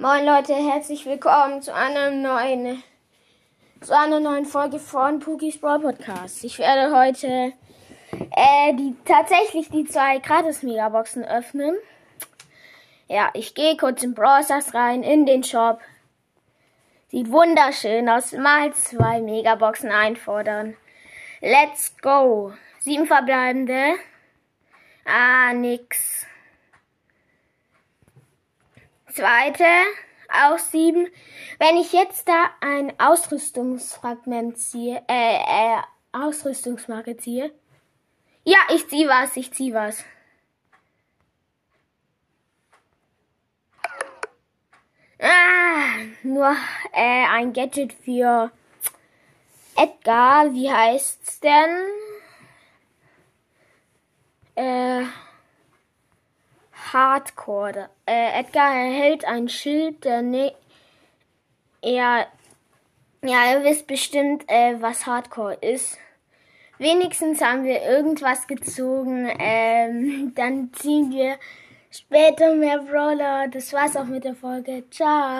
Moin 0.00 0.24
Leute, 0.24 0.54
herzlich 0.54 1.06
willkommen 1.06 1.60
zu 1.60 1.74
einer 1.74 2.12
neuen, 2.12 2.84
zu 3.80 3.98
einer 3.98 4.20
neuen 4.20 4.44
Folge 4.46 4.78
von 4.78 5.18
Pookies 5.18 5.60
Brawl 5.60 5.80
Podcast. 5.80 6.44
Ich 6.44 6.60
werde 6.60 6.96
heute 6.96 7.52
äh, 8.30 8.74
die 8.74 8.94
tatsächlich 9.04 9.70
die 9.70 9.86
zwei 9.86 10.20
gratis 10.20 10.62
Megaboxen 10.62 11.24
öffnen. 11.24 11.74
Ja, 13.08 13.30
ich 13.34 13.56
gehe 13.56 13.76
kurz 13.76 14.04
in 14.04 14.14
Brawl 14.14 14.44
Stars 14.44 14.72
rein 14.72 15.02
in 15.02 15.26
den 15.26 15.42
Shop. 15.42 15.80
Sieht 17.08 17.32
wunderschön 17.32 18.08
aus. 18.08 18.30
Mal 18.30 18.72
zwei 18.74 19.20
Megaboxen 19.20 19.90
einfordern. 19.90 20.76
Let's 21.40 21.96
go. 22.00 22.52
Sieben 22.78 23.08
verbleibende. 23.08 23.94
Ah, 25.04 25.52
nix. 25.54 26.27
Zweite, 29.18 29.64
auch 30.32 30.60
sieben. 30.60 31.08
Wenn 31.58 31.76
ich 31.76 31.92
jetzt 31.92 32.28
da 32.28 32.50
ein 32.60 32.92
Ausrüstungsfragment 33.00 34.56
ziehe, 34.56 35.02
äh, 35.08 35.38
äh, 35.38 35.82
Ausrüstungsmarke 36.12 37.16
ziehe. 37.16 37.52
Ja, 38.44 38.58
ich 38.72 38.86
zieh 38.86 39.08
was, 39.08 39.36
ich 39.36 39.52
zieh 39.52 39.74
was. 39.74 40.04
Ah, 45.20 45.96
nur 46.22 46.54
äh, 46.92 47.26
ein 47.26 47.52
Gadget 47.52 47.92
für 47.92 48.52
Edgar. 49.74 50.54
Wie 50.54 50.70
heißt's 50.70 51.40
denn? 51.40 51.88
Äh, 54.54 55.06
Hardcore. 56.92 57.88
Äh, 58.06 58.40
Edgar 58.40 58.74
erhält 58.74 59.24
ein 59.24 59.48
Schild, 59.48 60.04
der 60.04 60.22
ne 60.22 60.52
er 61.80 62.26
ja, 63.22 63.52
ihr 63.52 63.64
wisst 63.64 63.86
bestimmt, 63.88 64.44
äh, 64.46 64.80
was 64.80 65.06
Hardcore 65.06 65.54
ist. 65.54 65.98
Wenigstens 66.78 67.40
haben 67.40 67.64
wir 67.64 67.82
irgendwas 67.82 68.46
gezogen. 68.46 69.28
Ähm, 69.38 70.32
dann 70.36 70.72
ziehen 70.72 71.10
wir 71.10 71.36
später 71.90 72.54
mehr 72.54 72.78
Brawler. 72.78 73.48
Das 73.48 73.72
war's 73.72 73.96
auch 73.96 74.04
mit 74.04 74.24
der 74.24 74.36
Folge. 74.36 74.84
Ciao. 74.90 75.36